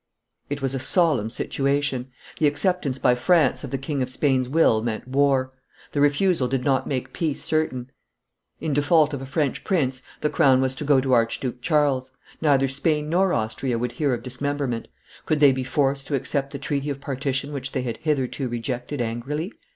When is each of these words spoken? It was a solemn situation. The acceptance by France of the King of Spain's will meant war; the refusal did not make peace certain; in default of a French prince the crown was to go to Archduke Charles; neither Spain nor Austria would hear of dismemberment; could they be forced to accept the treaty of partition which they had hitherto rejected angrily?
It 0.49 0.63
was 0.63 0.73
a 0.73 0.79
solemn 0.79 1.29
situation. 1.29 2.07
The 2.39 2.47
acceptance 2.47 2.97
by 2.97 3.13
France 3.13 3.63
of 3.63 3.69
the 3.69 3.77
King 3.77 4.01
of 4.01 4.09
Spain's 4.09 4.49
will 4.49 4.81
meant 4.81 5.07
war; 5.07 5.53
the 5.91 6.01
refusal 6.01 6.47
did 6.47 6.63
not 6.65 6.87
make 6.87 7.13
peace 7.13 7.43
certain; 7.43 7.91
in 8.59 8.73
default 8.73 9.13
of 9.13 9.21
a 9.21 9.27
French 9.27 9.63
prince 9.63 10.01
the 10.21 10.29
crown 10.31 10.59
was 10.59 10.73
to 10.73 10.83
go 10.83 11.01
to 11.01 11.13
Archduke 11.13 11.61
Charles; 11.61 12.09
neither 12.41 12.67
Spain 12.67 13.09
nor 13.11 13.31
Austria 13.31 13.77
would 13.77 13.91
hear 13.91 14.11
of 14.15 14.23
dismemberment; 14.23 14.87
could 15.27 15.39
they 15.39 15.51
be 15.51 15.63
forced 15.63 16.07
to 16.07 16.15
accept 16.15 16.49
the 16.51 16.57
treaty 16.57 16.89
of 16.89 16.99
partition 16.99 17.53
which 17.53 17.71
they 17.73 17.83
had 17.83 17.97
hitherto 17.97 18.49
rejected 18.49 19.01
angrily? 19.01 19.53